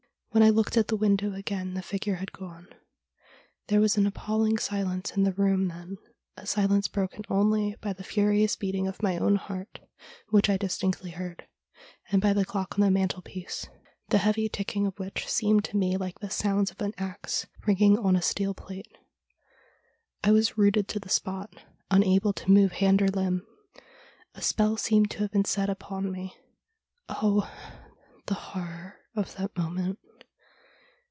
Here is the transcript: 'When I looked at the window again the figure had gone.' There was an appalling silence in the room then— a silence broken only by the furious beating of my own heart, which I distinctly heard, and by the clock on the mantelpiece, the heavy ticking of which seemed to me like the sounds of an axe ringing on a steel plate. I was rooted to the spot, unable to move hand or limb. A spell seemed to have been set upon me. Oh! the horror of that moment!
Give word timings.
'When 0.33 0.43
I 0.43 0.49
looked 0.49 0.77
at 0.77 0.87
the 0.87 0.95
window 0.95 1.33
again 1.33 1.73
the 1.73 1.81
figure 1.81 2.15
had 2.15 2.31
gone.' 2.31 2.69
There 3.67 3.81
was 3.81 3.97
an 3.97 4.07
appalling 4.07 4.57
silence 4.59 5.11
in 5.11 5.23
the 5.23 5.33
room 5.33 5.67
then— 5.67 5.97
a 6.37 6.45
silence 6.47 6.87
broken 6.87 7.23
only 7.29 7.75
by 7.81 7.91
the 7.91 8.05
furious 8.05 8.55
beating 8.55 8.87
of 8.87 9.03
my 9.03 9.17
own 9.17 9.35
heart, 9.35 9.81
which 10.29 10.49
I 10.49 10.55
distinctly 10.55 11.09
heard, 11.11 11.49
and 12.09 12.21
by 12.21 12.31
the 12.31 12.45
clock 12.45 12.75
on 12.79 12.81
the 12.81 12.89
mantelpiece, 12.89 13.67
the 14.07 14.19
heavy 14.19 14.47
ticking 14.47 14.87
of 14.87 14.97
which 14.97 15.27
seemed 15.27 15.65
to 15.65 15.75
me 15.75 15.97
like 15.97 16.19
the 16.19 16.29
sounds 16.29 16.71
of 16.71 16.79
an 16.81 16.93
axe 16.97 17.45
ringing 17.67 17.99
on 17.99 18.15
a 18.15 18.21
steel 18.21 18.53
plate. 18.53 18.87
I 20.23 20.31
was 20.31 20.57
rooted 20.57 20.87
to 20.87 20.99
the 21.01 21.09
spot, 21.09 21.53
unable 21.89 22.31
to 22.31 22.49
move 22.51 22.71
hand 22.71 23.01
or 23.01 23.09
limb. 23.09 23.45
A 24.35 24.41
spell 24.41 24.77
seemed 24.77 25.11
to 25.11 25.17
have 25.23 25.31
been 25.31 25.43
set 25.43 25.69
upon 25.69 26.09
me. 26.09 26.37
Oh! 27.09 27.51
the 28.27 28.35
horror 28.35 28.99
of 29.13 29.35
that 29.35 29.57
moment! 29.57 29.99